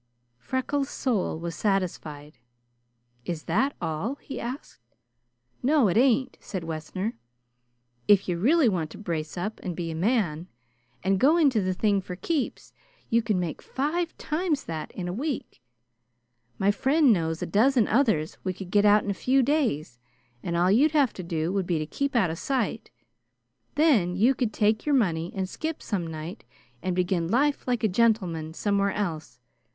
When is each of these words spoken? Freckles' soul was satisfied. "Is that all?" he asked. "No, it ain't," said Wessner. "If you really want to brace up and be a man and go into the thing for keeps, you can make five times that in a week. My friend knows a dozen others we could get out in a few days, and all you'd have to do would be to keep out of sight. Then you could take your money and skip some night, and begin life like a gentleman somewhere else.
Freckles' 0.39 0.89
soul 0.89 1.37
was 1.37 1.53
satisfied. 1.53 2.39
"Is 3.23 3.43
that 3.43 3.75
all?" 3.79 4.15
he 4.15 4.39
asked. 4.39 4.79
"No, 5.61 5.89
it 5.89 5.95
ain't," 5.95 6.37
said 6.41 6.63
Wessner. 6.63 7.13
"If 8.07 8.27
you 8.27 8.39
really 8.39 8.67
want 8.67 8.89
to 8.89 8.97
brace 8.97 9.37
up 9.37 9.59
and 9.61 9.75
be 9.75 9.91
a 9.91 9.95
man 9.95 10.47
and 11.03 11.19
go 11.19 11.37
into 11.37 11.61
the 11.61 11.75
thing 11.75 12.01
for 12.01 12.15
keeps, 12.15 12.73
you 13.11 13.21
can 13.21 13.39
make 13.39 13.61
five 13.61 14.17
times 14.17 14.63
that 14.63 14.91
in 14.93 15.07
a 15.07 15.13
week. 15.13 15.61
My 16.57 16.71
friend 16.71 17.13
knows 17.13 17.43
a 17.43 17.45
dozen 17.45 17.87
others 17.87 18.39
we 18.43 18.53
could 18.53 18.71
get 18.71 18.85
out 18.85 19.03
in 19.03 19.11
a 19.11 19.13
few 19.13 19.43
days, 19.43 19.99
and 20.41 20.57
all 20.57 20.71
you'd 20.71 20.93
have 20.93 21.13
to 21.13 21.21
do 21.23 21.53
would 21.53 21.67
be 21.67 21.77
to 21.77 21.85
keep 21.85 22.15
out 22.15 22.31
of 22.31 22.39
sight. 22.39 22.89
Then 23.75 24.15
you 24.15 24.33
could 24.33 24.51
take 24.51 24.83
your 24.83 24.95
money 24.95 25.31
and 25.35 25.47
skip 25.47 25.79
some 25.79 26.07
night, 26.07 26.43
and 26.81 26.95
begin 26.95 27.27
life 27.27 27.67
like 27.67 27.83
a 27.83 27.87
gentleman 27.87 28.55
somewhere 28.55 28.93
else. 28.93 29.39